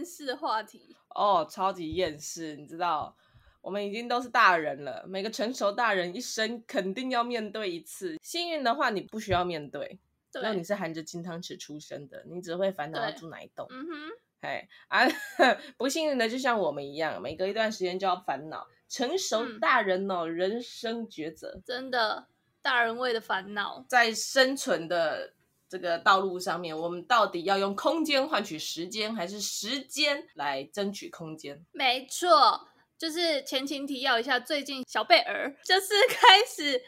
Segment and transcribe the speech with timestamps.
[0.00, 3.14] 厌世的话题哦，超级厌世，你知道，
[3.60, 8.18] 我们已经都是大人了，每个成熟大人一生肯定要面对一次。
[8.22, 9.98] 幸运的话，你不需要面对，
[10.34, 13.66] 因为你是含着金汤匙出生的，你只会烦恼要住哪一栋。
[13.68, 13.92] 嗯哼，
[14.40, 15.06] 哎啊，
[15.76, 18.66] 不幸运的就像我们一样，每隔一段时间就要烦恼。
[18.88, 22.26] 成熟大人哦，嗯、人生抉择，真的
[22.62, 25.34] 大人味的烦恼，在生存的
[25.70, 31.64] 这个道路上面，我们到底要用空间换取时间，还是时间来争取空间？
[31.70, 32.66] 没错。
[32.98, 36.78] 就是前情提要一下，最近小贝儿 就是 开始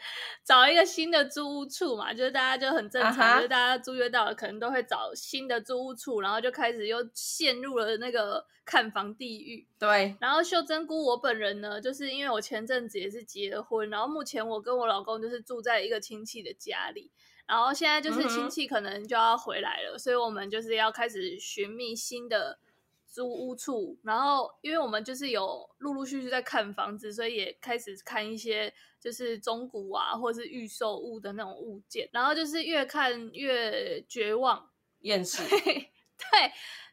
[0.45, 3.35] 找一个新的租屋处嘛，就是大家就很正常，uh huh.
[3.37, 9.67] 就是大家租约到了，可能都会找新的租屋处，然后就开始又陷入了那个看房地狱。
[9.79, 17.09] 对，然后秀珍菇我本人呢，就是因为我前阵子也是结了婚，然后目前我跟我老公就是住在一个亲戚的家里，
[17.47, 19.97] 然后现在就是亲戚可能就要回来了，uh.
[19.97, 22.59] 所以我们就是要开始寻觅新的。
[23.05, 34.67] 租屋处，然后因为我们就是有陆陆续续在看房子，所以也开始看一些就是中古啊，或者是预售物的那种物件，然后就是越看越绝望
[35.01, 35.47] 厌世。
[35.47, 35.87] 对，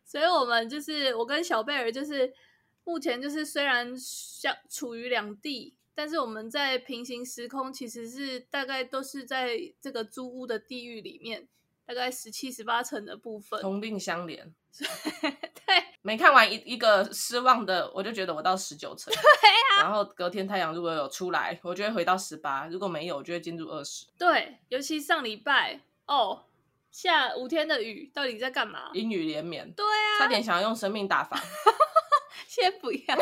[0.04, 2.30] 所以我们就是我跟小贝尔，就是
[2.84, 11.48] 目前就是虽然相处于两地，但是我们在平行时空，其实是大概都是在这个租屋的地狱里面。
[11.86, 14.38] 大概十七、十八层的部分，同病相怜。
[14.78, 19.12] 对，没看完一一个失望的，我就觉得我到十九层。
[19.12, 19.82] 对啊。
[19.82, 24.06] 然后隔天太阳如果有出来，我就会回到十八；如果没有，我就会进入二十。
[24.16, 26.44] 对，尤其上礼拜哦，
[26.92, 28.90] 下五天的雨，到底在干嘛？
[28.94, 29.68] 阴雨连绵。
[29.72, 30.20] 对啊。
[30.20, 31.36] 差点想要用生命打发。
[32.46, 33.00] 先不要。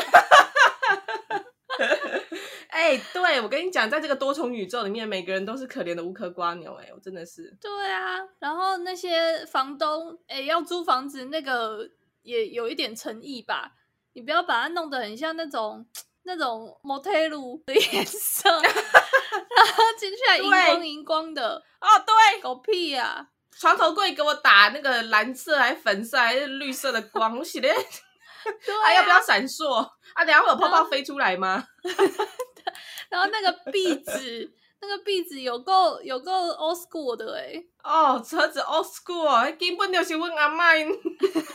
[2.79, 6.73] 哎、欸，对，我跟你讲，在这个多重宇宙里面，每个人都是可怜的无壳瓜牛。
[6.75, 7.53] 哎，我真的是。
[7.59, 11.85] 对啊，然后那些房东，哎、欸，要租房子，那个
[12.21, 13.73] 也有一点诚意吧？
[14.13, 15.85] 你不要把它弄得很像那种
[16.23, 21.61] 那种 motel 的颜色， 然后进去还荧光荧光的。
[21.81, 23.27] 哦，对，狗屁呀、啊！
[23.59, 27.67] 床头柜给我打那个蓝色还粉色还是绿色的光，我写的。
[28.65, 29.75] 对啊，啊，要不要闪烁？
[30.13, 31.67] 啊，等下会有泡泡飞出来吗？
[33.09, 37.67] 然后那个壁纸，那个壁纸有够有够 old school 的哎、欸！
[37.83, 40.99] 哦，车子 old school，根本就是阮阿嬷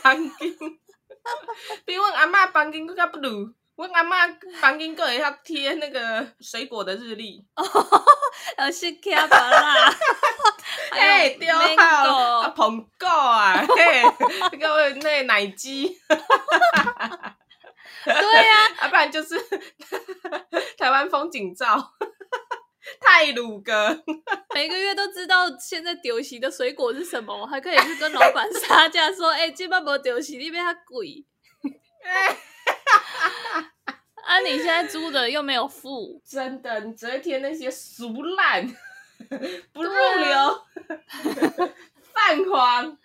[0.01, 0.31] 房间，
[1.85, 3.49] 比阮阿嬷房间更加不如。
[3.77, 7.43] 阮阿嬷房间个会要贴那个水果的日历，
[8.57, 9.93] 有是卡巴拉，
[10.91, 14.01] 哎，对啊，苹果啊，嘿，
[14.53, 15.99] 那个那奶鸡，
[18.05, 19.35] 对呀、啊，要 不然就是
[20.77, 21.93] 台湾风景照，
[23.01, 24.03] 太鲁哥，
[24.53, 31.25] 每个月都知道现在丢席的水果是什么，还可以去跟老板杀价说，哎、欸，这摆无丢席，你比较贵。
[34.23, 34.39] 啊！
[34.39, 38.67] 你现在租的又没有付，真的，你只会贴那些俗烂、
[39.73, 40.61] 不入流、
[42.13, 42.97] 泛黄、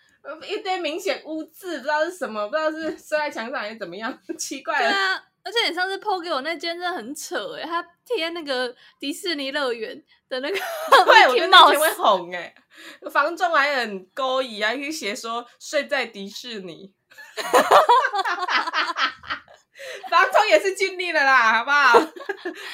[0.48, 4.88] 一堆明显污渍，不知道是什么，不知道是射在墙上还是怎么样， 奇怪了。
[4.88, 10.56] 对啊，而且你上次 PO 给我那间真的很扯哎，他贴那个迪士尼乐园的那个，
[11.06, 12.54] 对，我觉得那天会红哎，
[13.10, 16.92] 房仲还很勾引，还可以写说睡在迪士尼。
[20.10, 21.98] 房东也是尽力了啦，好不好？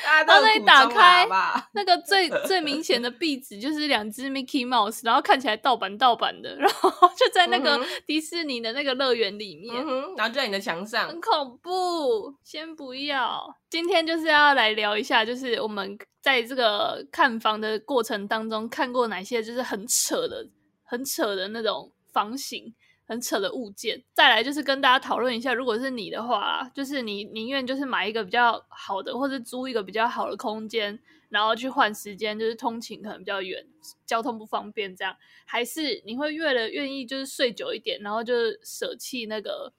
[0.04, 1.26] 大家都那里打开？
[1.72, 12.34] 那个最最明显的壁纸就是两只 Mickey Mouse，然后看起来盗版盗版的，然后就在那个迪士尼的那个乐园里面，嗯，然后就在你的墙上，很恐怖。
[12.42, 20.46] 先不要，今天就是要来聊一下，就是我们在这个看房的过程当中看过哪些就是很扯的、
[20.84, 22.74] 很扯的那种房型。
[23.06, 30.98] 很扯的物件，再来就是跟大家讨论一下，如果是你的话，就是你宁愿就是买一个比较好的，或者租一个比较好的空间，
[31.28, 33.64] 然后去换时间，就是通勤可能比较远，
[34.04, 39.72] 交通不方便这样，还是你会为了愿意就是睡久一点，然后就是舍弃那个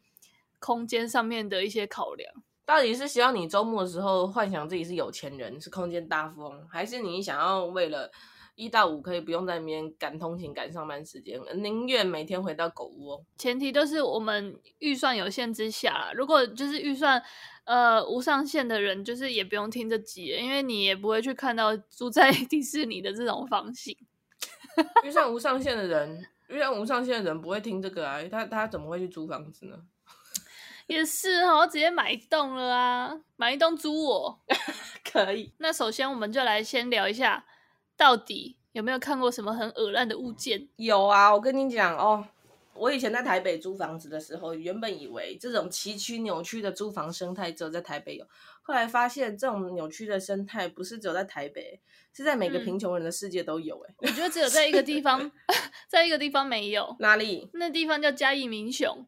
[0.60, 2.34] 空间上面的一些考量？
[2.66, 8.10] 到底是希望你周末的时候幻想自己是有钱人，是空间大富翁，还是你想要为了？
[8.58, 13.24] 一到五可以不用在那边赶通勤、赶上班时间，宁愿每天回到狗窝。
[13.38, 17.22] 前提都是我们预算有限之下，如果就是预算
[17.66, 23.96] 呃无上限的人，就是也不用听这集，因为你也不会去看到住在 迪士尼的这种房型。
[25.06, 29.78] 预算无上限的人，预算无上限的人不会听这个啊，他他怎么会去租房子呢？
[30.88, 34.40] 也是哦，我直接买一栋了啊，买一栋租我
[35.04, 35.54] 可以。
[35.60, 37.46] 那首先我们就来先聊一下。
[37.98, 40.70] 到底有没有看过什么很恶烂的物件？
[40.78, 42.26] 有啊，我跟你讲哦，
[42.76, 48.26] 我以前在台北租房子的时候，原本以为这种崎岖扭曲的租房生态只有在台北有，
[48.62, 51.82] 后来发现这种扭曲的生态不是只有在台北，
[52.14, 53.84] 是在每个贫穷人的世界都有。
[53.88, 55.32] 哎、嗯，我觉得只有在一个地方，
[55.90, 56.96] 在一个地方没有。
[57.00, 57.50] 哪里？
[57.54, 59.06] 那地方叫嘉义民雄。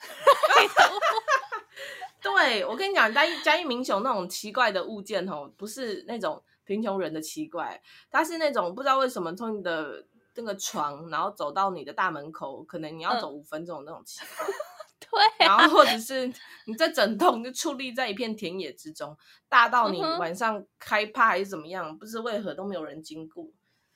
[2.20, 7.80] 对，我跟你讲，嘉义嘉义民雄那种奇怪的物件哦，不是那种贫穷人的奇怪，
[8.10, 10.06] 他是那种不知道为什么从你的。
[10.34, 14.46] 那个床，然后走到你的大门口，可能你要走五分钟那种奇怪。
[14.46, 14.56] 嗯、
[15.38, 16.26] 对、啊，然后或者是
[16.64, 19.14] 你在整栋就矗立在一片田野之中，
[19.46, 23.46] 大到你晚上开趴还是怎么样，不知为何都没有人经过，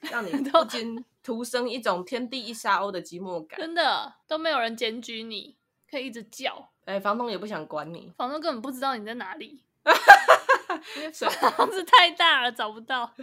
[0.01, 3.59] 让你 不禁徒生一种天地一沙鸥的寂寞感。
[3.59, 5.57] 真的都没有人检举你，
[5.91, 6.69] 可以一直叫。
[6.85, 9.65] 哎，房东也不想管你，房东根本不知道你在哪里，
[11.53, 13.11] 房子太大了找不到。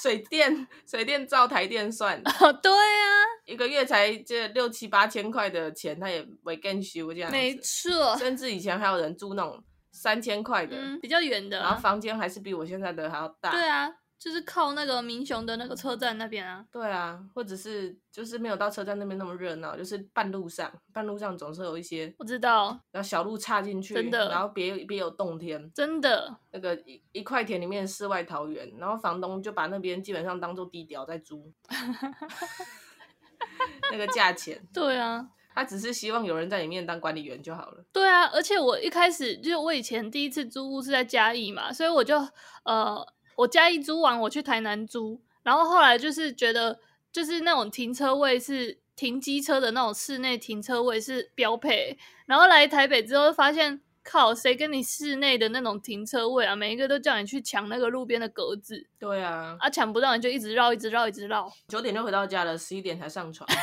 [0.00, 3.04] 水电水电照台电算哦，对啊，
[3.44, 8.16] 一个月才这六七八千块的钱，他也没更修这样子，没错。
[8.16, 9.62] 甚至以前还有人住那种
[9.92, 13.50] 三千块的，嗯，比较远的，然后房间还是比我现在的还要大。
[13.50, 13.90] 对啊。
[14.18, 31.52] 就是靠那个民雄的那个车站那边啊，对啊，或者是就是没有到车站那边那么热闹，就是半路上，半路上总是有一些我知道，然后小路插进去，真的，然后别别有洞天，真的，那个一一块田里面世外桃源，然后房东就把那边基本上当做地屌在租，
[33.92, 42.18] 那个价钱， 对啊，他只是希望有人在里面当管理员就好了，对啊，而且我一开始就是我以前第一次租屋是在嘉义嘛，所以我就
[42.64, 43.06] 呃。
[43.38, 46.80] 我嘉义租完，我去台南租，然后后来就是觉得，
[47.12, 51.96] 就是那种停车位是停机车的那种室内停车位是标配，
[52.26, 56.56] 然后来台北之后发现，靠，谁跟你室内的那种停车位啊？
[56.56, 58.88] 每一个都叫你去抢那个路边的格子。
[58.98, 63.48] 对啊，啊，抢不到你就一直绕，一直绕，一直绕，九点就回到家了，十一点才上床。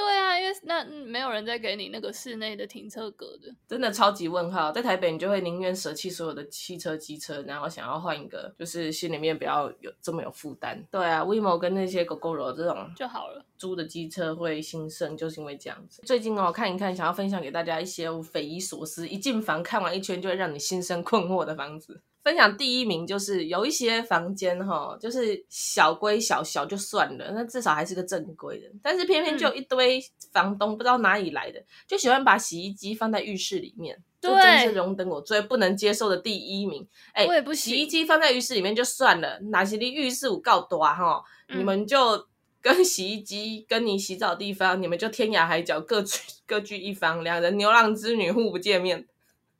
[0.00, 4.72] 对啊，因为那没有人再给你那个室内的停车格的，真的超级问号。
[4.72, 10.82] 在台北，你就会宁愿舍弃所有的汽车、机车，然后想要换一个，就是心里面不要有这么有负担。
[10.90, 13.44] 对啊，WeMo 跟那些 Gogoro 这种就好了。
[13.58, 16.00] 租的机车会兴盛，就是因为这样子。
[16.06, 22.00] 最近哦，看一看，想要分享给大家一些我匪夷所思，一进房看完一圈就会让你心生困惑的房子。
[22.22, 28.66] 分享第一名就是有一些房间哈，就是小归小，小就算了，那至少还是个正规的。
[28.82, 29.98] 但是偏偏就一堆
[30.32, 36.86] 房东不知道哪里来的，嗯、就喜欢把洗衣机放在浴室里面，对，这真是荣登我最不能接受的第一名。
[37.14, 41.22] 哎，我也不洗衣机放在浴室里面就算了，哪些的浴室我够多哈？
[41.54, 42.26] 你们就
[42.60, 49.06] 跟洗衣机跟你洗澡的地方，你们就天涯海角各居 各居一方，两人牛郎织女互不见面。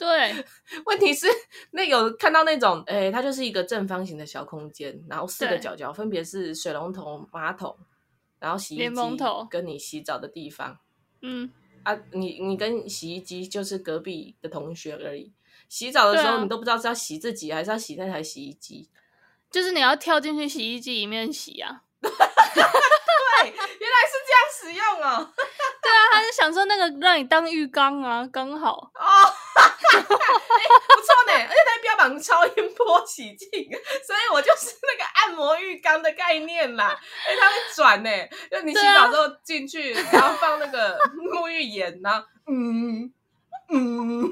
[0.01, 0.35] 对，
[0.87, 1.27] 问题是
[1.73, 7.77] 那有看到那种，诶，它就是一个正方形的小空间，然后四个角角分别是水龙头、马桶，
[8.39, 8.95] 然后洗衣机
[9.51, 10.79] 跟你洗澡的地方。
[11.21, 11.51] 嗯
[11.83, 15.35] 啊，你你跟洗衣机就是隔壁的同学而已。
[15.69, 18.89] 洗澡的时候你都不知道是要洗自己还是要洗那台洗衣机，
[19.51, 21.83] 就是你要跳进去洗衣机里面洗啊。
[22.01, 25.33] 对，原来是这样使用哦。
[25.83, 29.33] 对啊，他就想说那个让你当浴缸啊，刚好哦。
[30.17, 33.49] 欸、不错呢，而且它标榜超音波洗净，
[34.05, 36.99] 所以我就是那个按摩浴缸的概念啦。
[37.27, 38.11] 哎，它会转呢，
[38.51, 40.99] 就你洗澡之后进去，啊、然后放那个
[41.33, 43.13] 沐浴盐，然后嗯
[43.71, 44.25] 嗯，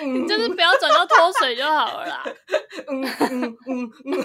[0.00, 2.24] 嗯你就是不要转到脱水就好了啦。
[2.88, 4.24] 嗯嗯嗯嗯，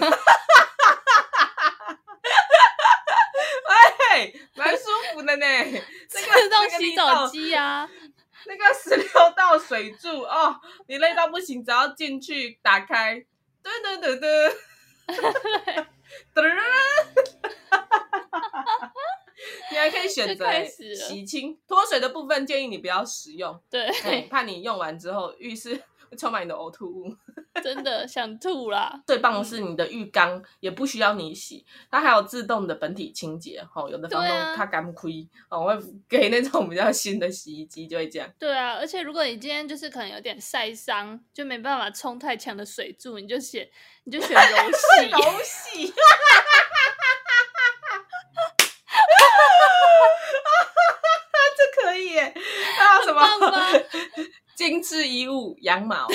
[4.10, 5.46] 哎，蛮舒服的呢，
[6.10, 7.88] 这个自动洗澡机啊。
[8.46, 13.24] 那个十六道水柱哦，你累到不行，只要进去打开，
[13.62, 14.52] 噔噔噔噔，
[16.34, 16.44] 噔，
[19.70, 23.90] 你还可以选择洗清脱水的部分，建议你不要使用，对，
[24.30, 27.16] 怕你用完之后浴室会充满你的呕吐物。
[27.62, 29.00] 真的想吐啦！
[29.06, 33.64] 最棒的是你的浴缸也不需要你洗，它还有自动的本体清洁。
[33.74, 38.28] 哦，有的房东他敢亏，哦，我会给那种比较新的洗衣机就会这样。
[38.38, 43.68] 对啊，而且如果你今天就是可能有点晒伤，就没办法冲太强的水柱，你就选
[44.04, 44.40] 你就选 柔
[44.72, 45.10] 洗。
[45.10, 45.94] 柔洗，
[51.56, 52.34] 这可以耶！
[52.76, 53.22] 还有什么？
[54.54, 56.06] 精致衣物，羊毛。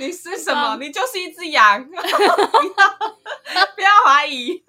[0.00, 0.76] 你是什么？
[0.80, 2.02] 你就是一只羊， 不要
[3.76, 4.64] 不要怀疑，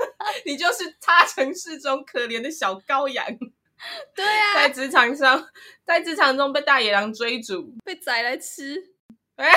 [0.46, 3.26] 你就是他城市中可怜的小羔羊。
[4.14, 5.48] 对呀、啊，在职场上，
[5.86, 8.92] 在职场中被大野狼追逐，被宰来吃。
[9.38, 9.50] 哎，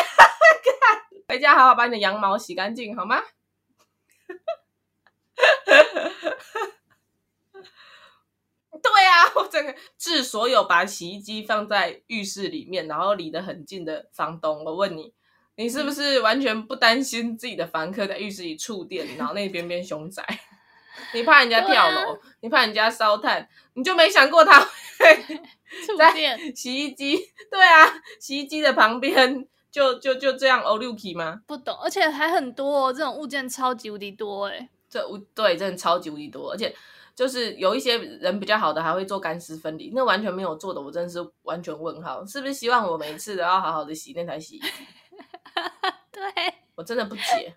[1.28, 3.20] 回家好好把你的羊毛洗干净，好吗？
[8.82, 15.12] 对啊，我整个致所有把洗衣机放在浴室里面，然后离得很近的房东，我问你，
[15.56, 20.24] 你是不是完全不担心自己的房客在浴室里触电，然后那边边凶宅？
[21.12, 25.24] 你怕人家跳楼，啊、你怕人家烧炭，你就没想过他会
[25.98, 27.18] 在洗衣机？
[27.50, 27.86] 对啊，
[28.20, 31.40] 洗衣机的旁边就就就这样欧六 K 吗？
[31.46, 34.68] 不懂，而且还很多、哦、这种物件，超级无敌多哎！
[34.88, 36.74] 这物对，真的超级无敌多，而且。
[37.16, 44.66] 就是有一些人比较好的还会做干湿分离，那完全没有做的，我真的是完全问号，是不是希望我每一次都要好好的洗那台洗衣机？
[46.12, 47.56] 对，我真的不解。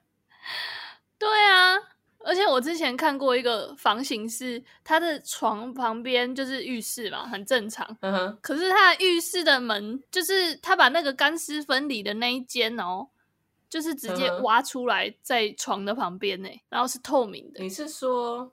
[1.19, 1.75] 对啊，
[2.19, 7.85] 而且我之前看过一个房型是，他的床旁边就是浴室嘛，很正常。
[8.01, 8.37] 嗯哼。
[8.41, 13.07] 可是他的浴室的门，就是他把那个干湿分离的那一间哦。
[13.69, 17.61] 就是直接挖出来在床的旁边呢，然后是透明的。
[17.61, 18.49] 你是说，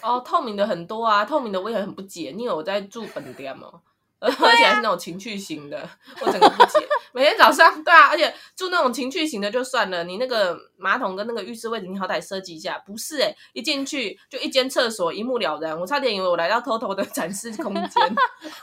[0.00, 2.32] 哦，透明的很多啊，透明的我也很不解。
[2.32, 3.82] 你有在住本店吗？
[4.38, 5.88] 而且还是那种情趣型的，
[6.22, 6.78] 我整个不解。
[7.12, 12.78] 每天早上，对啊，而且住那种情趣型的就算了，你那个马桶跟那个浴室位置，你好歹设计一下。
[12.86, 15.78] 不是诶，一进去就一间厕所，一目了然。
[15.78, 18.14] 我差点以为我来到偷偷的展示空间，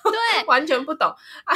[0.04, 1.08] 对，完全不懂
[1.44, 1.56] 啊。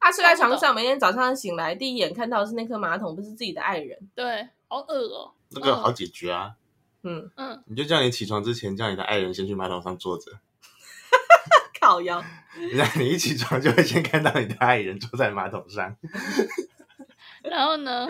[0.00, 3.98] 他睡在床上，每天早上醒来，第一眼看到的是那颗马桶，不是自己的爱人。
[4.14, 5.32] 对，好恶哦。
[5.50, 6.52] 那个好解决啊，
[7.02, 10.32] 嗯嗯，你就叫你起床之前，叫你的爱人先去马桶上坐着，
[11.86, 12.22] 靠腰。
[12.74, 15.94] 那你一起床就会先看到你的爱人坐在马桶上。
[17.44, 18.08] 然后呢？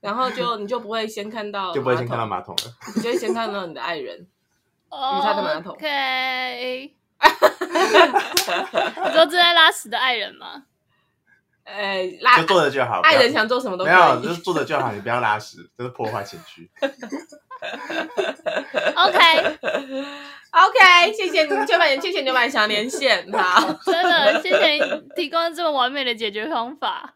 [0.00, 4.26] 然后就你就不会先看到， 就不会先看到马桶了，你就会先看到你的爱人，
[4.90, 5.72] 哦，他的马桶。
[5.72, 6.94] OK。
[7.24, 10.64] 你说正在拉屎的爱人吗？
[11.64, 13.00] 哎、欸，拉就坐着就好。
[13.02, 14.92] 爱人想做什么都可以，没有，就是坐着就好。
[14.92, 16.68] 你不要拉屎，这是破坏情趣。
[18.94, 19.58] Okay.
[20.52, 23.30] okay, 谢谢你，就把谢谢你，就把想连线。
[23.32, 24.80] 好， 真的谢谢你
[25.16, 27.14] 提供这么完美的解决方法。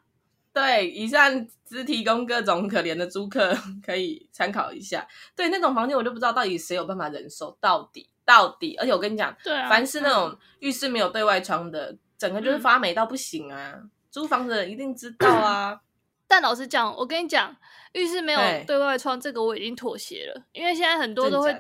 [0.53, 5.07] 对，以上只提供各种可怜的租客可以参考一下。
[5.37, 8.09] 对，那种房间我就不知道到底谁有办法忍受到底。
[8.25, 13.75] 到底，而且我跟你讲，对啊，凡是那种浴室没有对外窗的，嗯、整个就是发霉到不行啊！
[13.77, 15.79] 嗯、租房子的人一定知道啊。
[16.29, 17.55] 但老实讲，我跟你讲，
[17.93, 21.55] 浴室没有对外窗，这个我已经妥协了，因为现在很多都会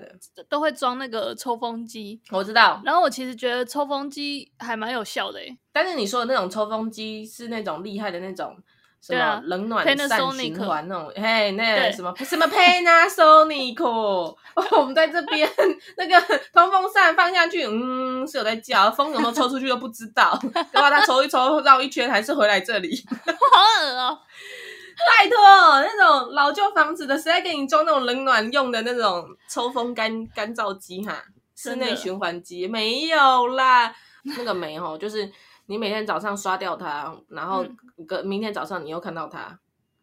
[0.48, 2.20] 都会装那个抽风机。
[2.30, 5.58] 我知道，然后我其实觉得抽风机还蛮有效的诶。
[5.72, 8.56] 但是你说的那种抽风机是那种厉害的那种。
[9.06, 11.12] 什么冷暖散循环那种？
[11.14, 13.80] 嘿，那什么什么 Panasonic，
[14.72, 15.48] 我们在这边
[15.96, 16.20] 那个
[16.52, 20.36] 通风扇放下去，嗯，是有在叫，风有没有抽出去都不知道。
[20.72, 23.00] 然后它抽一抽绕一圈，还是回来这里，
[23.54, 24.18] 好恶哦！
[25.06, 31.22] 拜托，那种老旧房子的，谁在给你装那种冷暖用的那种抽风干干燥机哈？
[31.54, 33.94] 室内循环机没有啦，
[34.24, 35.30] 那个没哦，就是。
[35.68, 37.66] 你每天早上刷掉它，然后
[38.04, 39.58] 隔明天早上你又看到它，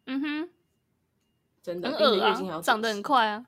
[0.06, 0.50] 嗯哼，
[1.62, 3.46] 真的，很恶啊，长得很快啊，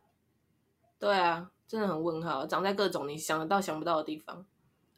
[0.99, 4.47] 对啊，真的很问号，长在各种你想得到想不到的地方。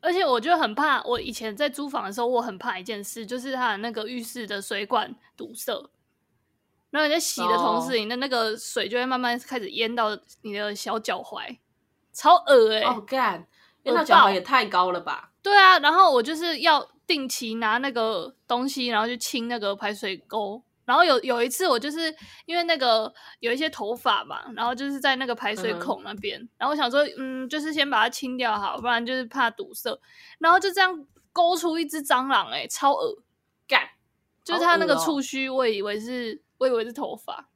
[0.00, 5.90] 而且我就很怕，我以前在租房的时候，我很怕一件事，就是它的那个浴室的水管堵塞，
[6.90, 11.58] 然后你在洗的同时，你的那个水就会慢慢开始淹到你的小脚踝，
[12.12, 12.84] 超恶哎、欸！
[12.84, 13.48] 哦干，
[13.82, 15.27] 淹到脚踝也太高了吧？
[15.42, 16.88] 对啊，然后我就是要。
[17.08, 20.62] 定期拿那个东西，然后去清那个排水沟。
[20.84, 22.14] 然后有有一次，我就是
[22.44, 26.38] 因为那个有一些头发嘛，然后就是在那个排水孔那边。
[26.38, 29.98] 嗯、然后我想说，嗯，就是先把它清掉好，不然就是怕堵塞。
[30.38, 33.22] 然后就这样勾出一只蟑螂、欸，哎，超恶
[33.66, 33.88] 干！
[34.44, 37.48] 就是它那个触须，我以为是，我以为是头发。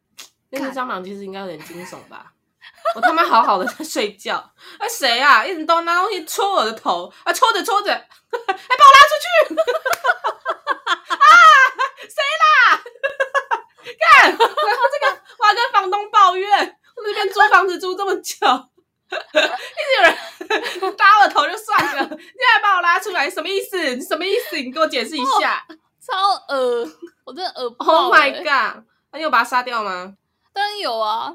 [0.49, 2.32] 那只蟑螂其实应该有点惊悚吧？
[2.95, 5.45] 我他妈好好的在睡觉，啊谁啊？
[5.45, 7.99] 一直都拿东西戳我的头，啊戳着戳着，还
[8.37, 9.55] 把我拉出去！
[11.13, 11.25] 啊，
[12.01, 12.83] 谁啦？
[13.99, 14.31] 看！
[14.31, 18.37] 然后这个我要跟房东抱怨，我这边租房子租这么久，
[19.11, 22.17] 一直有人搭我的头就算了，你
[22.53, 23.95] 还把我拉出来，什么意思？
[23.95, 24.57] 你什么意思？
[24.57, 25.65] 你给我解释一下。
[25.69, 26.89] 哦、超恶，
[27.25, 27.93] 我真的恶爆、欸。
[27.93, 28.85] Oh my god！
[29.13, 30.15] 那你有把他杀掉吗？
[30.53, 31.35] 当然有啊。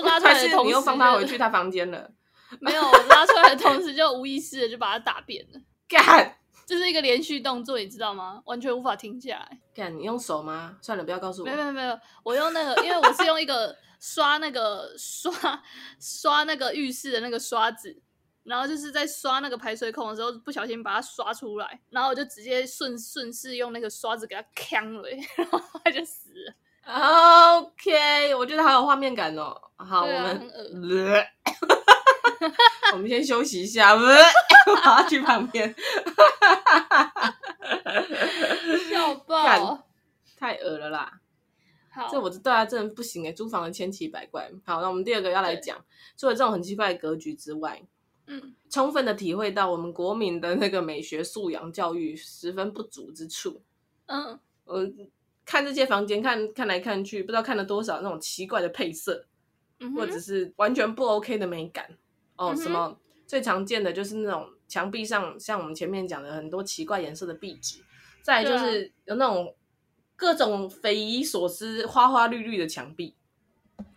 [0.00, 2.10] 就拉出来的同时，你又放他回去他房间了？
[2.60, 5.60] 没有，拉出来的同时就无意识的就把他打扁了。
[5.88, 8.42] 干，这是一个连续动作，你知道吗？
[8.46, 9.58] 完全无法停下来。
[9.74, 10.76] 干，你用手吗？
[10.80, 11.46] 算了，不要告诉我。
[11.46, 15.32] 没有没有没有，我用那个，因为我是用一个刷那个刷
[16.00, 18.00] 刷那个浴室的那个刷子，
[18.44, 26.54] 然后就是在刷那个排水孔的时候，不小心把它刷出来，然后我就直接顺顺势用那个刷子给它锵了， 然后他就死了。
[26.86, 29.58] OK，我觉得好有画面感哦。
[29.76, 30.38] 好，啊、
[30.72, 31.24] 我们，
[32.92, 34.02] 我们先休息一下， 我
[34.84, 35.74] 要去旁边。
[38.90, 39.86] 笑爆！
[40.38, 41.20] 太恶了啦。
[41.90, 44.50] 好，这我对啊，真的不行哎，租房的千奇百怪。
[44.66, 45.82] 好，那我们第二个要来讲，
[46.18, 47.82] 除了这种很奇怪的格局之外，
[48.26, 53.62] 嗯，充分的体会到我们国民的那个美学素养教育十分不足之处。
[54.06, 54.86] 嗯，我。
[55.44, 59.26] 看这些房间，看看来看去，不知道看了多少那种奇怪的配色，
[59.80, 61.98] 嗯、或者是完全不 OK 的美感
[62.36, 62.54] 哦。
[62.54, 67.82] 嗯、什么最常见的就是那种墙壁上，像我们前面讲的很多奇怪颜色的壁纸，
[68.22, 69.54] 再来就是有那种
[70.16, 73.16] 各种匪夷所思、花花绿绿的墙壁。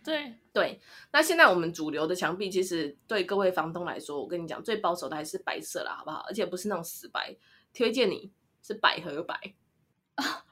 [0.04, 0.80] 对对，
[1.12, 6.24] 那现在我们主流的墙壁，其实对各位房东来说，我跟你讲，最保守的还是白色啦，好不好？
[6.26, 7.36] 而且不是那种死白，
[7.72, 9.54] 推荐你是百合白。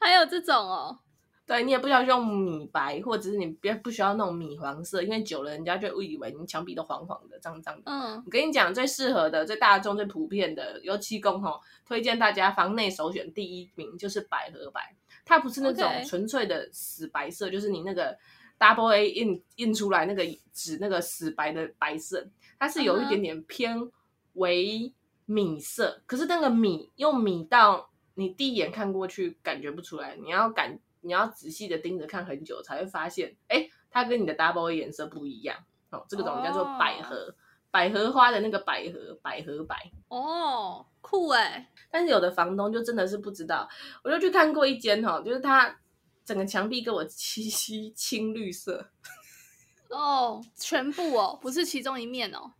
[0.00, 0.98] 还有这种哦，
[1.46, 7.82] 对，你也不需要用米白，或者是你别不需要那种米黄色，因为久了人家就误以为你墙壁都黄黄的、脏脏的。
[7.86, 18.16] 嗯，我跟你讲，最适合的、最大众、最普遍的油漆工吼，推荐大家房内首选第一名就是百合白，它不是那种纯粹的死白色.就是你那个
[18.58, 22.28] Double A 印印出来那个纸那个死白的白色，
[22.58, 23.90] 它是有一点点偏
[24.34, 24.92] 微
[25.24, 27.88] 米色，嗯、可是那个米用米到。
[28.18, 35.56] 你第一眼看过去感觉不出来，你要感你要仔细的盯着看很久才会发现，哎，它跟你的 double 颜色不一样
[35.90, 36.04] 哦。
[36.08, 37.34] 这个种叫做百合，oh.
[37.70, 41.70] 百合花的那个百合，百合白哦，酷哎！
[41.92, 43.68] 但是有的房东就真的是不知道，
[44.02, 45.78] 我就去看过一间哈，就是它
[46.24, 48.90] 整个墙壁给我漆漆青绿色
[49.90, 52.50] 哦，oh, 全部哦，不是其中一面哦，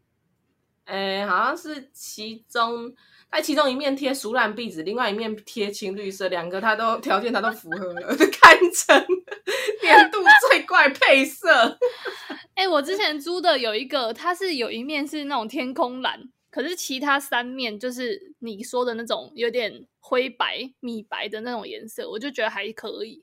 [0.85, 2.95] 哎，好像是其中。
[3.31, 9.07] 它其中一面贴熟烂壁纸，另外一面贴青绿色，两个它都条件它都符合了， 堪称
[9.83, 11.79] 年度最怪配色。
[12.57, 23.23] 哎、欸，我之前租的有一个，它是有一面是那种天空蓝，可是其他三面就是你说的那种有点灰白、米白的那种颜色，我就觉得还可以。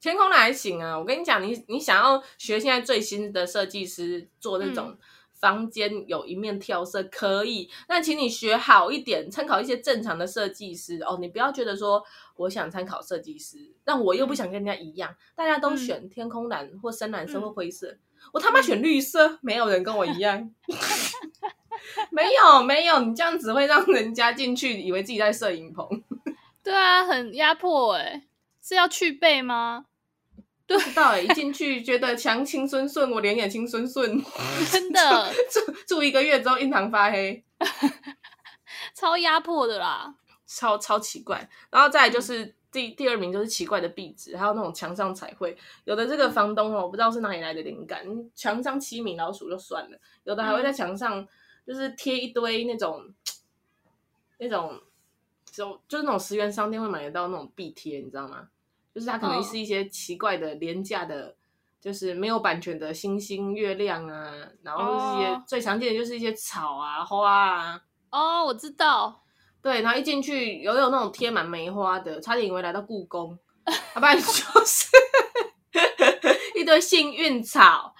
[0.00, 4.88] 天空蓝还行啊，我跟你讲，你你想要学现在最新的设计师做那种。
[4.90, 4.98] 嗯
[5.42, 11.18] 房间有一面跳色可以，那请你学好一点，参考一些正常的设计师哦。
[11.20, 12.00] 你不要觉得说
[12.36, 17.98] 我想参考设计师，但我又不想跟人家一样，大家都选天空蓝或深蓝色或灰色，嗯、
[18.34, 20.48] 我他妈选绿色，嗯、没有人跟我一样。
[22.12, 25.84] 没有没有，你这样子会让人家进去以为自己在摄影棚。
[26.62, 28.22] 对啊，很压迫哎、欸，
[28.62, 29.86] 是要去背吗？
[30.78, 34.22] 不知道哎，一进去觉得墙青孙顺，我脸也青孙顺，
[34.70, 37.44] 真的 住住一个月之后印堂发黑，
[38.94, 40.14] 超压迫的啦，
[40.46, 41.48] 超超奇怪。
[41.70, 45.56] 然后再来就是第第二名就是奇怪的壁纸，还有那种墙上彩绘。
[45.84, 48.04] 有的这个房东哦，我不知道是哪里来的灵感，
[48.34, 51.26] 墙上七米老鼠就算了，有的还会在墙上
[51.66, 53.14] 就是贴一堆那种、嗯、
[54.38, 54.80] 那种
[55.50, 58.48] 就就是那种十元商店会买得到那种壁贴，你知道吗？
[58.94, 61.34] 就是它可能是一些奇怪的、廉价的，oh.
[61.80, 65.38] 就是没有版权的星星、月亮啊，然后一些、oh.
[65.46, 67.80] 最常见的就是一些草啊、花啊。
[68.10, 69.22] 哦，oh, 我知道。
[69.62, 73.38] 对，然后一进去有有那种贴满梅花的，差点以为来到故宫。
[73.94, 74.22] 要不然就
[74.64, 74.88] 是
[76.58, 77.94] 一堆幸运草。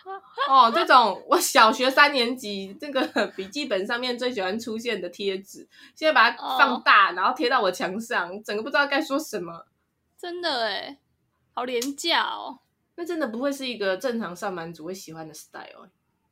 [0.49, 3.01] 哦，这种我小学三年级这个
[3.37, 7.19] 笔记本上面最喜欢出现的贴纸，现在把它放大，oh.
[7.19, 9.65] 然后贴到我墙上，整个不知道该说什么。
[10.23, 10.99] 真的哎，
[11.53, 12.61] 好廉价哦！
[12.95, 15.89] 那真的不会是一个正常上班族会喜欢的 style。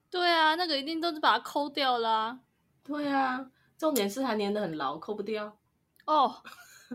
[0.08, 2.38] 对啊，那个一定都是把它抠掉啦。
[2.84, 5.58] 对啊，重点是还粘得很牢，抠不掉。
[6.06, 6.32] 哦，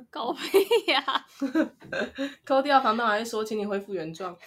[0.10, 0.48] 搞屁
[0.90, 1.26] 呀！
[2.48, 4.34] 抠掉，房东还会说，请你恢复原状。
[4.34, 4.40] 好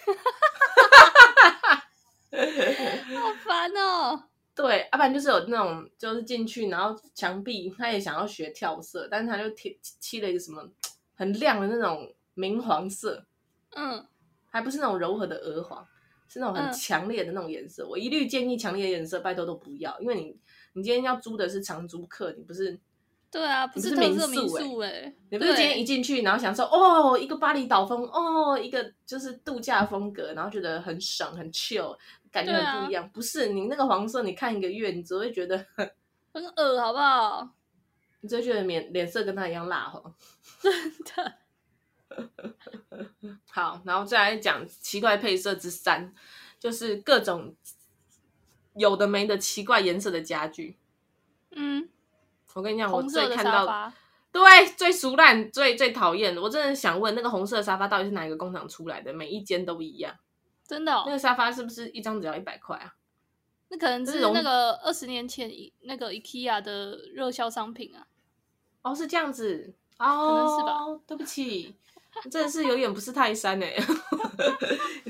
[3.45, 4.23] 烦哦。
[4.55, 10.67] 对，要不然就是有那种，就是进去，然后墙壁他也想要学跳色，但是他就贴漆了一个什么
[11.15, 12.11] 很亮的那种。
[12.39, 13.25] 明黄色，
[13.75, 14.05] 嗯，
[14.49, 15.85] 还不是那种柔和的鹅黄，
[16.27, 17.83] 是那种很强烈的那种颜色。
[17.83, 20.39] 嗯、我一律建议强烈的颜色，拜托都不要，因为你
[20.73, 22.79] 你今天要租的是长租客，你不是？
[23.31, 31.95] 对啊，不是民宿哎，你不是今天一进去，然后想说哦，一个巴厘岛风，哦，一个就是度假风格，然后觉得很爽很 chill，
[32.31, 33.03] 感觉很不一样。
[33.03, 35.87] 啊、不是你那个黄色，你看一个月，你只会觉得很
[36.55, 37.47] 恶，好不好？
[38.21, 40.11] 你只会觉得脸脸色跟他一样蜡黄，
[41.05, 41.33] 真的。
[43.49, 46.13] 好，然后再来讲奇怪配色之三，
[46.59, 47.55] 就是各种
[48.75, 50.77] 有的没的奇怪颜色的家具。
[51.51, 51.89] 嗯，
[52.53, 53.91] 我跟你讲，我最看到
[54.31, 54.41] 对，
[54.77, 56.37] 最俗烂，最最讨厌。
[56.37, 59.11] 我真的想问，那个红色沙发到底是哪一个工厂出来的？
[59.11, 60.15] 每一间都一样，
[60.67, 61.03] 真的、哦。
[61.07, 62.93] 那个沙发是不是一张只要一百块啊？
[63.69, 68.07] 那可能是那个二十年前那个 IKEA 的热销商品啊。
[68.83, 71.03] 哦，是这样子哦，可能是吧。
[71.07, 71.75] 对不起。
[72.29, 73.83] 真的是有点不是泰山哎， 你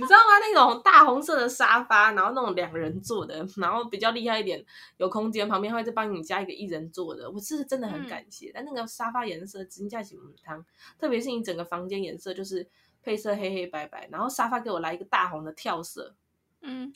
[0.02, 0.38] 知道吗？
[0.42, 4.64] 那种大红色的沙发，然后那种两人坐的，然后比较厉害一点，
[4.98, 7.30] 有空间，旁边会再帮你加一个一人坐的。
[7.30, 8.50] 我是真的很感谢。
[8.50, 10.64] 嗯、但那个沙发颜色真价钱母汤，
[10.98, 12.68] 特别是你整个房间颜色就是
[13.02, 16.16] 配色黑黑白白，然后沙发给我来一个大红的跳色，
[16.62, 16.92] 嗯，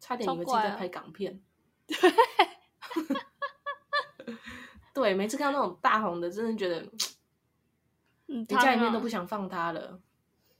[0.00, 1.40] 差点以为自己在拍港片。
[1.86, 1.96] 对，
[4.94, 6.84] 对，每次看到那种大红的，真的觉得。
[8.26, 10.00] 你家里面都不想放它了，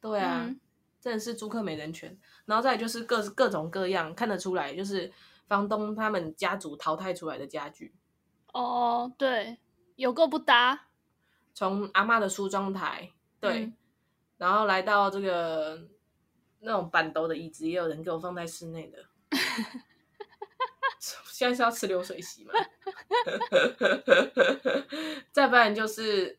[0.01, 0.61] 对啊，嗯、
[1.01, 2.17] 真的是租客没人权。
[2.45, 5.13] 然后再来就是各各种各样看得出来，就是
[5.49, 7.93] 房东他们家族淘汰出来的家具。
[8.53, 9.59] 哦，对，
[9.97, 10.87] 有够不搭。
[11.55, 13.75] 从阿妈的梳妆台，对，嗯、
[14.39, 15.89] 然后来到这个
[16.61, 19.05] 那种板凳的椅子，也有人给我放在室内的。
[20.99, 22.53] 现在是要吃流水席吗？
[25.33, 26.39] 再不然就是。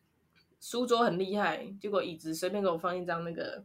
[0.60, 3.64] 书桌很厉害，结果椅子随便给我放一张那个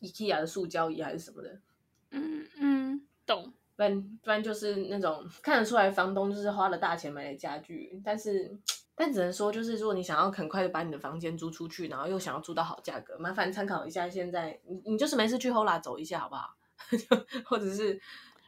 [0.00, 1.60] IKEA 的塑胶椅还是什么的，
[2.10, 3.52] 嗯嗯，懂。
[3.76, 8.58] 不然不然就是那种看得出来房东就是花了大钱买的家具，但是
[8.96, 16.56] 但只能说就是如果你想要很快的把你的房间租出去，然后又想要租到好价格，麻烦参考一下现在你你就是没事去 Hola 走一下好不好？
[17.46, 18.00] 或者是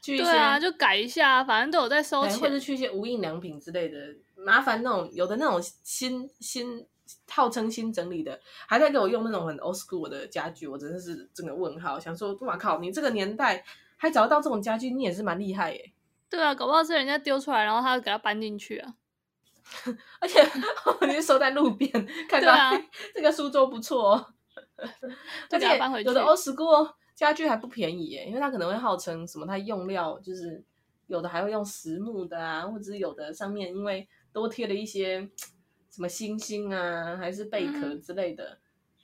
[0.02, 3.98] 去一些对啊，就改一下，反正都有在收钱，或者去一些无印良品之类的，
[4.34, 6.84] 麻烦那种有的那种新新。
[7.28, 13.64] 号称新整理的，还在给我用那种很 old school 的家具，我真的是整个问号，想说哇靠，你这个年代
[13.96, 15.92] 还找得到这种家具，你也是蛮厉害耶。
[16.28, 18.94] 对啊，搞不好是人家丢出来，然后他给他搬进去啊。
[20.20, 20.42] 而且
[21.06, 21.90] 你是收在路边，
[22.28, 22.70] 看到、啊、
[23.14, 24.26] 这个书桌不错哦。
[25.50, 25.66] 而且
[26.02, 30.62] 有的 old school 家具还不便宜耶，因为它可能会号称什么，它用料就是
[31.06, 35.28] 有的还会用实木的啊，或者是有的上面因为多贴了一些。
[36.00, 38.58] 什么星星啊，还是贝壳之类的，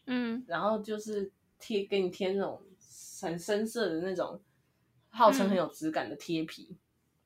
[0.06, 2.62] 嗯，然后就是贴给你贴那种
[3.20, 4.40] 很深色的那种，
[5.10, 6.74] 号称很有质感的贴皮，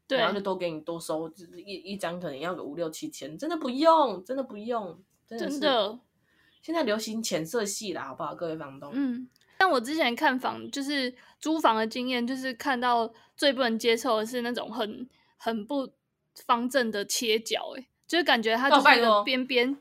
[0.08, 5.48] 对、嗯，然后就都给你多收，就是一一张可能要个五六七千，真的不用，真的不用，真的。
[5.48, 6.00] 真的
[6.62, 8.90] 现在流行浅色系啦，好不好，各位房东？
[8.92, 15.88] 嗯，但我之前看房，就是租房的经验，就是看到最不能接受的是那种很很不
[16.44, 17.86] 方正的切角、欸，哎。
[18.10, 19.78] 就是感觉它就是一个边边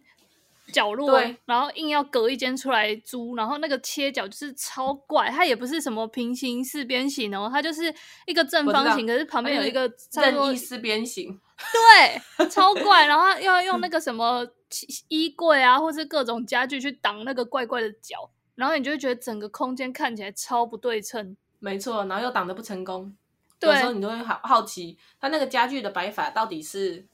[0.71, 7.91] 角落，哦、然后硬要隔一间出来租，然后那个切角就是超怪，它也不是什么平行四边形哦，它就是
[8.27, 11.41] 一个正方形，可是旁边有一个任意四边形，
[12.37, 14.47] 对，超怪，然后要用那个什么
[15.07, 23.11] 衣柜啊，或是各种家具去挡那个怪怪的角，然后你就会觉得整个空间看起来超不对称，没错，然后又挡得不成功，
[23.59, 27.07] 对，有时候你都会好好奇，它那个家具的摆法到底是。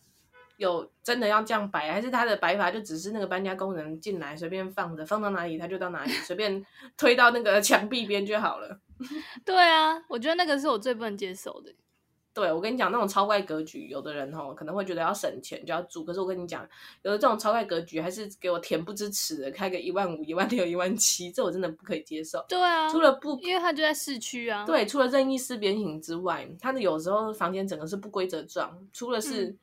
[0.58, 6.66] 有真的要这样摆，还是他的摆法就只是那个搬家工人进来随便放着，放到哪里他就到哪里，随便
[6.98, 8.80] 推到那个墙壁边就好了。
[9.44, 11.74] 对啊，我觉得那个是我最不能接受的。
[12.34, 16.68] 对，我跟你讲，那种超怪格局，有的人吼可能会觉得要省钱就要租，可是我跟你讲，
[17.04, 22.46] 有的这种超怪格局还是给我恬不知耻的开个一万五、一万六、一万七，这我真的不可以接受。
[22.50, 24.66] 对啊，除了不，因为它就在市区啊。
[24.66, 29.56] 对，除了任意四边形之外，它的有时候房间整个是不规则状，除了是。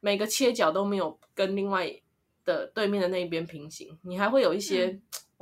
[0.00, 1.94] 嗯每个切角都没有跟另外
[2.42, 4.98] 的对面的那一边平行，你还会有一些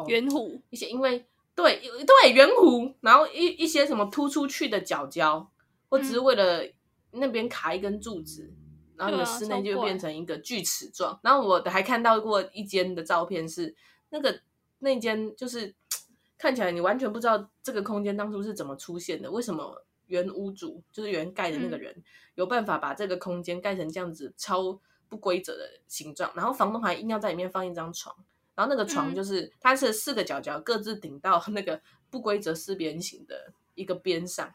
[0.09, 5.49] 圆弧，一些因为对对圆弧，然后一一些什么突出去的角角，
[5.88, 6.68] 或只是为了
[7.12, 11.18] 那边卡一根柱子，嗯、然后你的室内就变成一个锯齿状。
[11.23, 13.73] 然后我还看到过一间的照片是
[14.11, 14.40] 那个
[14.81, 15.73] 那间就是
[16.37, 19.85] 看起来你完全不知道这个空间当初是怎么出现的，为什么？
[20.09, 22.03] 原屋主就是原盖的那个人，嗯、
[22.35, 28.14] 有办法把这个空间盖成这样子超不规则的形状，然后房东还硬要在里面放一张床，
[28.55, 34.53] 然后那个床就是、嗯、它是四个角角各自顶到 那个不规则四边形的一个边上，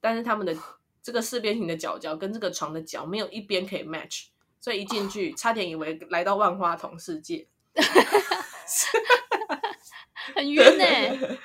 [0.00, 0.54] 但是他们的
[1.02, 4.26] 这个四边形的角角跟这个床的角没有一边可以 match，
[4.60, 7.46] 所以一进去差点以为来到万花筒世界，
[10.34, 11.38] 很晕呢、欸，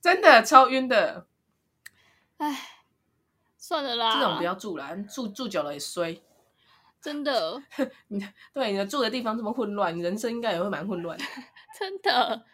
[0.00, 1.26] 真的超晕的，
[2.38, 2.70] 哎。
[3.66, 6.20] 算了啦，这种不要住了，住住久了也衰。
[7.00, 7.62] 真的，
[8.08, 8.22] 你
[8.52, 11.16] 对你的住的地方这么混乱，你人生应该也会蛮混乱。
[11.78, 12.44] 真的。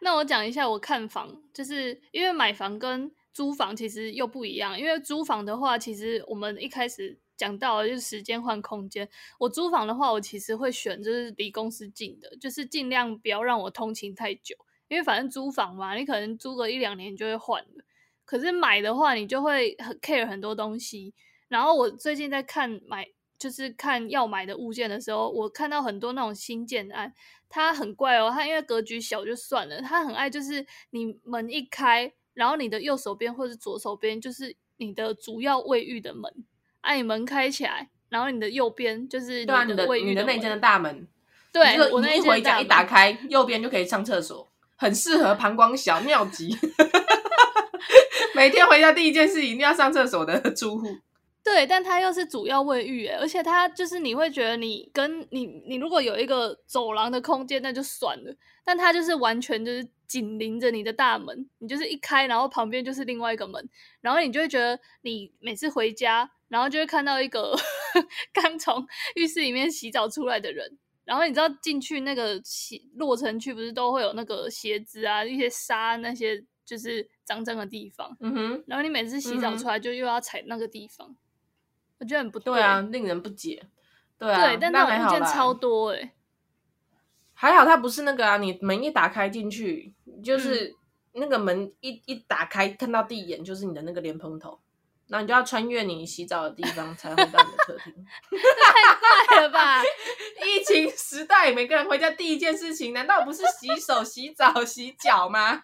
[0.00, 4.78] 那我讲一下，我看房，就是因为买房跟租房其实又不一样。
[4.78, 9.08] 因为租房的话，其实我们一开始讲到了就是时间换空间。
[9.40, 14.54] 我租房的话，我其实会选就是离公司近的，就是尽量不要让我通勤太久，
[14.86, 17.84] 因为反正租房嘛，你可能租个一两年就会换了。
[18.32, 21.12] 可是买的话，你就会很 care 很多东西。
[21.48, 23.06] 然后我最近在看买，
[23.38, 27.12] 就是看要买的物件的时候，我看到很多那种新建案，
[27.50, 36.32] 它很怪哦，它因为格局小就算了，它很爱就是你门一开，然后你的右手边或者左手边就是你的主要卫浴的门。
[36.80, 39.44] 哎，你门开起来，然后你的右边就是你
[39.76, 41.06] 的卫浴的，你的那间的大门。
[41.52, 46.56] 对，我那一回家一打开，右边就可以上厕所，很适合膀胱小尿急。
[48.34, 50.86] 每天回家第一件事一定要上厕所的住户。
[51.44, 63.68] 对，但它又是主要卫浴，而且它就是你会觉得你跟你你如果有一个走廊的空间那就算了，但它就是完全就是紧邻着你的大门，你就是一开，然后旁边就是另外一个门，
[64.00, 66.30] 然后你就会觉得你每次回家。
[66.52, 67.56] 然后就会看到一个
[68.30, 78.64] 刚从浴室里面洗澡出来的人，然后你知道进去那个洗落尘区不是都会有那个鞋子啊、一些沙那些就是脏脏的地方，嗯哼。
[78.66, 81.16] 然后你每次洗澡出来就又要踩那个地方，嗯、
[81.98, 83.66] 我觉得很不对，对啊，令人不解。
[84.18, 86.12] 对啊，对，但那种物件超多哎、欸。
[87.34, 90.76] 还好它不是那个啊，你门一打开进去，就是
[91.12, 94.60] 那个门一一打开看到第一眼就是你的那个莲蓬头。
[95.12, 97.92] 那你就要穿越你洗澡的地方才会到你的客厅，
[98.32, 98.94] 太
[99.28, 99.82] 快了吧！
[100.42, 105.62] 疫情时代，每个人回家第一件事情，难道不是洗手、洗澡、洗脚吗？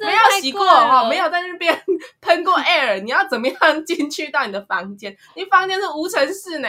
[0.00, 1.78] 没有洗过哦，没有在那边
[2.22, 5.14] 喷过 air，你要怎么样进去到你的房间？
[5.36, 6.68] 你房间是无尘室呢？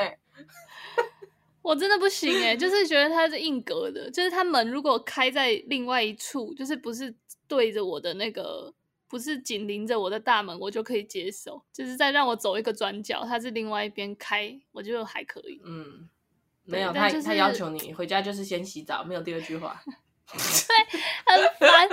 [1.61, 7.15] 我真的不行哎，就是觉得它是硬隔的，就是它门如果开在另外一处，就是不是
[7.47, 8.73] 对着我的那个。
[9.07, 11.61] 不是紧邻着我的大门，我就可以接受。
[11.71, 15.61] 就是再让我走一个转角，它是另外一边开，我觉得还可以。
[15.63, 16.09] 嗯，
[16.63, 19.81] 没有，他、就是、他要求你回家就是先洗澡，没有第二句话。
[20.25, 21.87] 对，很烦。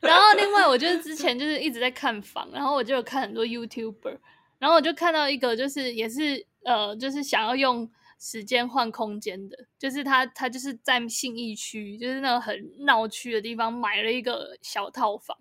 [0.00, 4.18] 然后另外，我就是之前就是一直在看房，然后我就有看很多 YouTuber，
[4.58, 15.36] 然后我就看到一个就是也是呃，就是想要用时间换空间的，就是他他就是在信义区，就是那个很闹区的地方买了一个小套房。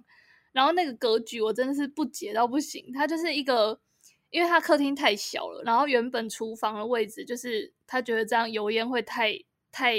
[0.51, 3.79] 然后那个格局我真的是不解到不行，它就是一个，
[4.29, 9.39] 因为它客厅太小了，然后原本厨房的位置就是他觉得这样油烟会太
[9.71, 9.95] 太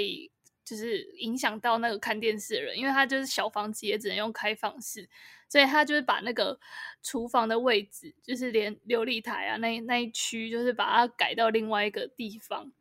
[0.63, 5.09] 就是影响到那个看电视的人，因为他就是小房子也只能用开放式，
[5.49, 6.59] 所以他就是把那个
[7.01, 12.71] 厨房的位置，就是连琉璃台啊那那一区，就是把它改到另外一个地方，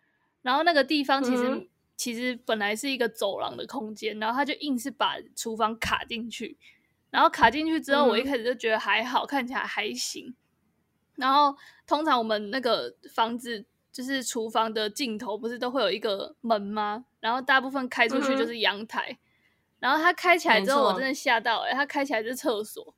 [0.42, 6.56] 然后那个地方其实、嗯、其实本来是一个走廊的空间，然后他就硬是把厨房卡进去。
[7.12, 10.34] 然后卡进去之后，我一开始就觉得还好，嗯、看起来还行。
[11.14, 11.54] 然后
[11.86, 17.04] 通常我们那个房子就是厨房的尽头，不是都会有一个门吗？
[17.20, 19.10] 然后大部分开出去就是阳台。
[19.10, 19.18] 嗯、
[19.80, 21.74] 然后它开起来之后，我真的吓到哎、欸！
[21.74, 22.94] 它开起来是厕所，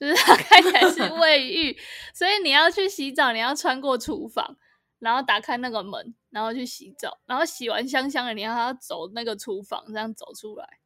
[0.00, 1.76] 就是它开起来是 卫浴，
[2.14, 4.56] 所以你要去洗澡，你要穿过厨房，
[4.98, 10.78] 然后打开那个门，然后去洗澡，然后洗完香香的，你要走那个厨房，这样走出来，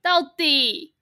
[0.00, 0.93] 到底。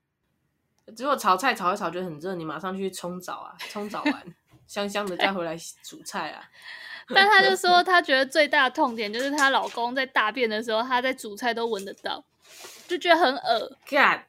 [0.99, 4.23] 如果炒菜炒一炒觉得很热，你马上去冲澡啊， 冲澡完
[4.67, 6.45] 香香的再回来煮菜啊。
[7.15, 12.25] 但她就说，她觉得最大的痛点就是她老公在大便的时候，她在煮菜都闻得到，
[12.87, 13.77] 就觉得很恶。
[13.87, 14.27] 干，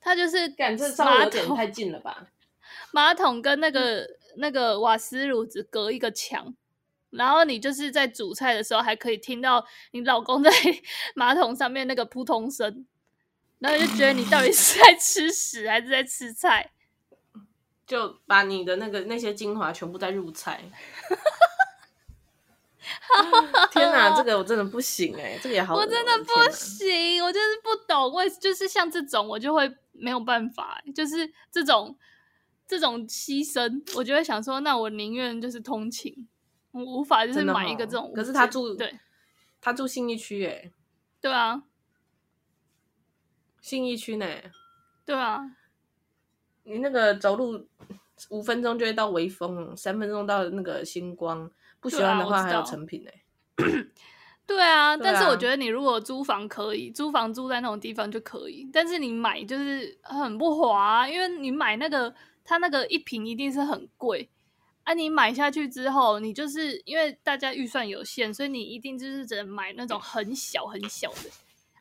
[0.00, 2.28] 他就是感，这稍微有点太近了吧？
[2.92, 4.06] 马桶跟那个
[4.36, 6.54] 那个瓦斯炉只隔一个墙，
[7.10, 10.50] 然后你就是在煮菜的时候还可以听到你老公在
[11.14, 12.86] 马桶上面那个扑通声。
[13.58, 16.72] 然后就觉得你到底是在吃屎还是在吃菜？
[17.86, 20.60] 就把你的那个那些精华全部在入菜。
[23.72, 31.96] 天哪，这个我真的不行哎、欸，这个也好，我真的不行，我就是不懂，为就是像这种我就会没有办法，就是这种
[32.66, 36.28] 这种牺牲，我就会想说，那我宁愿就是通勤，
[36.72, 38.12] 我无法就是买一个这种。
[38.14, 38.98] 可是他住对，
[39.60, 40.70] 他住信义区哎，
[41.20, 41.62] 对啊。
[43.66, 44.24] 信义区呢？
[45.04, 45.40] 对啊，
[46.62, 47.66] 你那个走路
[48.30, 51.50] 五分钟就会到微风，三分钟到那个星光。
[51.80, 53.10] 不喜欢的话还有成品呢。
[54.46, 58.70] 对啊，但是我觉得你如果租房可以，租房租在那种地方就可以。
[58.72, 64.30] 但是你买就是很不划啊，因为你买那个，它那个一坪一定是很贵
[64.84, 64.94] 啊。
[64.94, 71.30] 你买下去之后，你就是因为大家预算有限，所以你一定就是只能买那种很小很小的。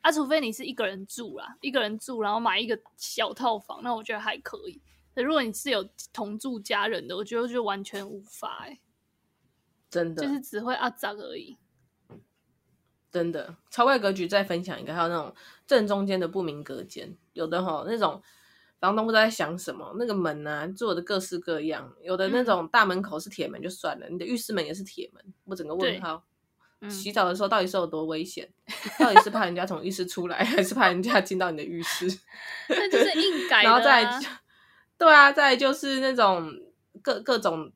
[0.05, 4.79] 啊，除非你是一个人住啦，一个人住，然后买一个小套房，那我觉得还可以。
[5.15, 8.81] 可如果你是有同住家人的，我觉得就完全无法哎、欸。
[9.89, 11.57] 真的就是只会阿杂而已。
[13.09, 15.33] 真的超怪格局，再分享一个，还有那种
[15.65, 18.21] 正中间的不明隔间，有的哈那种
[18.79, 26.23] 房东不知道在想什么，那个门啊做的各式各样，有的那种大门口是铁门就算了，嗯、你的浴室门也是铁门，我整个问号。
[26.81, 28.49] 嗯、洗澡的时候到底是有多危险？
[28.99, 32.05] 到底是怕人家从浴室出来，还是怕人家进到你的浴室？
[32.69, 33.63] 那就是硬改、啊。
[33.63, 34.19] 然后再，
[34.97, 36.51] 对啊，再就是那种
[37.01, 37.71] 各各种，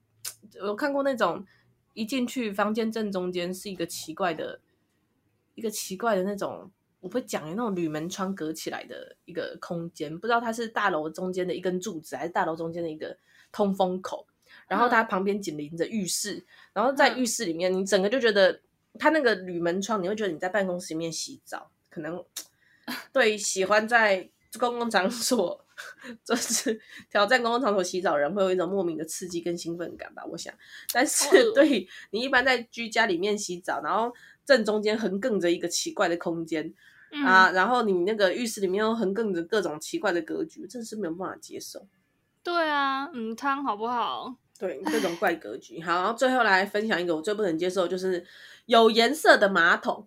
[0.62, 1.46] 我看过那种
[1.94, 4.60] 一进去房间正中间是一个奇怪的。
[5.56, 13.18] 一个奇怪的那种，我会讲那种铝门窗隔起来的一个空间，不知道它是大楼中间的一根柱子，还是大楼中间的一个
[13.52, 14.26] 通风口。
[14.70, 18.62] 然后它旁边紧邻着浴室，嗯、然后在浴室里面，你整个就觉得
[19.00, 21.72] 它那个铝门窗，你会觉得你在办公室里面洗澡。
[21.90, 22.24] 可能
[23.12, 25.66] 对喜欢在公共场所
[26.24, 30.54] 就是挑战公共场所洗澡人，会有一种莫名的刺激跟兴奋感吧，我想。
[30.94, 34.14] 但是 对你一般在居家里面洗澡，然后。
[34.46, 36.74] 正中间横亘着一个奇怪的空间、
[37.12, 41.86] 嗯、啊，然后你那个浴室里面又横亘着各种奇怪的格局，真是没有办法接受。
[42.42, 44.36] 对啊，嗯，汤好不好？
[44.60, 45.82] 对，各种怪格局。
[45.82, 48.24] 好，然后最后来分享一个我最不能接受，就是
[48.66, 50.06] 有颜色的马桶，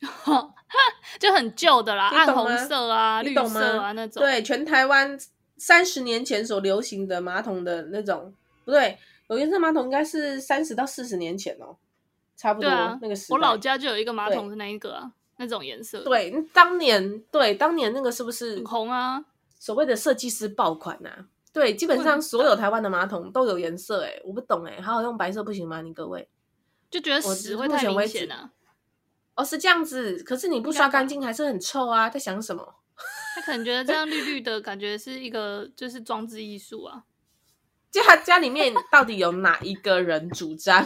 [1.18, 4.22] 就很旧的啦，暗红色啊、绿色啊那种。
[4.22, 5.18] 对，全台湾
[5.56, 8.32] 三十年前所流行的马桶的那种，
[8.64, 8.96] 不对，
[9.28, 11.76] 有颜色马桶应该是三十到四十年前哦。
[12.36, 16.04] 差不多、啊、那个时，我老家就有一个马桶是那一个啊，那种颜色。
[16.04, 19.24] 对，当年对当年那个是不是很红啊？
[19.58, 21.26] 所谓的设计师爆款啊？
[21.52, 24.08] 对，基本上所有台湾的马桶都有颜色、欸。
[24.08, 25.82] 哎，我不懂哎、欸，好好用白色不行吗？
[25.82, 26.28] 你各位
[26.90, 28.50] 就觉得屎会太明显啊？
[29.34, 32.08] 哦，是这样子，可是你不刷干净还是很臭啊？
[32.10, 32.74] 在想什么？
[33.34, 37.04] 他可能觉得这样绿绿的感觉是一个就是装置艺术啊。
[37.90, 40.84] 家家里面到底有哪一个人主张？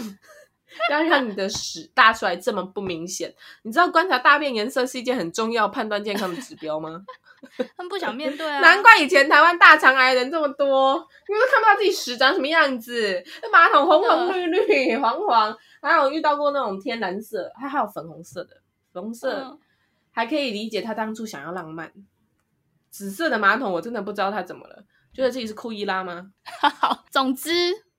[0.91, 7.05] 要让你的屎大出来这么不明显，你知道观察大便颜色是一件很重要判断健康的指标吗？
[7.77, 8.61] 他们不想面对啊！
[8.63, 10.95] 难怪以前台湾大肠癌人这么多，
[11.29, 13.23] 因为都看不到自己屎长什么样子。
[13.43, 18.61] 那马桶红红绿绿黄黄，还有遇到过那种天蓝色，还还有粉红色的，
[18.93, 19.59] 粉红色、嗯、
[20.13, 21.93] 还可以理解他当初想要浪漫。
[22.91, 26.31] 紫色的马桶我真的不知道他怎么了，觉得自己是库伊拉吗？
[26.45, 27.51] 好，总之。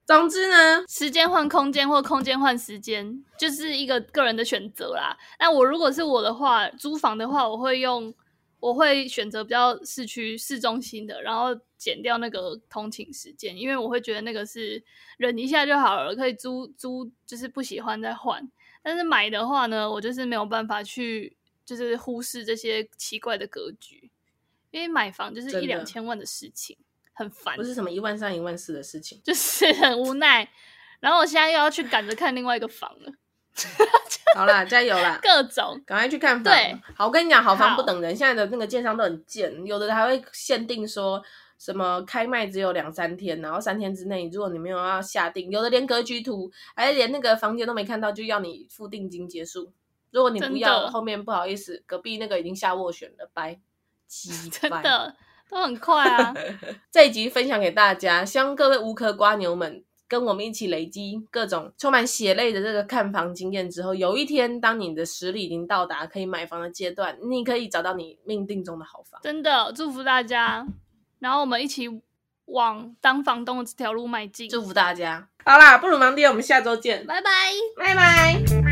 [0.06, 5.18] 总之呢，时间换空间或空间换时间，就是一个个人的选择啦。
[5.39, 8.13] 那我如果是我的话，租房的话，我会用，
[8.60, 14.84] 我会选择比较市区、市中心的，然后减掉那个通勤时间，因为我会觉得那个是
[15.18, 18.52] 忍一下就好了，可以租租，就是不喜欢再换。
[18.82, 24.12] 但是买的话呢，我就是没有办法去，就是忽视这些奇怪的格局，
[24.72, 26.76] 因为买房就是一两千万的事情。
[27.13, 30.47] 很烦，不是什么一万三、一万四的事情， 就是很无奈。
[30.99, 33.12] 然后我现在又要去赶着看另外一个房了。
[34.36, 35.19] 好啦，加油啦！
[35.21, 36.43] 各种，赶快去看房。
[36.43, 38.15] 对，好，我跟你讲，好房不等人。
[38.15, 41.21] 现在的那个建商都很贱，有的还会限定说
[41.60, 49.71] 什么开卖只有两三天，然后三天之内，如果你没有要下定，有的连格局图，还是连那个房间都没看到，就要你付定金结束。
[50.10, 53.60] 如果你不要，后面不好意思，隔壁那个已经下斡旋了，拜。
[54.52, 55.15] 真的。
[55.54, 56.34] 都很快啊！
[56.92, 69.20] 这一集分享给大家，希望各位无壳瓜牛们跟我们一起累积各种充满血泪的这个看房经验之后，有一天当你的实力已经到达可以买房的阶段，你可以找到你命定中的好房。
[69.24, 70.66] 真的，祝福大家！
[71.20, 71.88] 然后我们一起
[72.46, 74.50] 往当房东的这条路迈进。
[74.50, 75.28] 祝福大家！
[75.46, 77.30] 好啦，不如忙爹，我们下周见，拜拜，
[77.78, 78.62] 拜拜。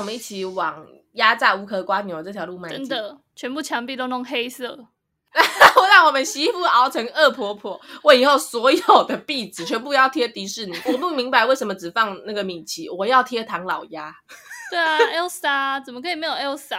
[0.00, 2.78] 我们一起往压榨无壳瓜牛这条路迈进。
[2.78, 4.86] 真的，全部墙壁都弄黑色。
[5.76, 7.80] 我让我们媳妇熬成恶婆婆。
[8.02, 10.76] 我以后所有的壁纸全部要贴迪士尼。
[10.86, 14.12] 我不明白为什么只放那个米奇，我要贴唐老鸭。
[14.70, 16.78] 对啊，Elsa 怎么可以没有 Elsa？